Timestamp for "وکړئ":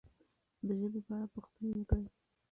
1.75-2.05